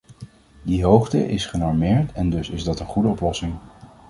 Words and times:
Die 0.63 0.83
hoogte 0.83 1.27
is 1.27 1.45
genormeerd 1.47 2.11
en 2.11 2.29
dus 2.29 2.49
is 2.49 2.63
dat 2.63 2.79
een 2.79 2.85
goede 2.85 3.07
oplossing. 3.09 3.53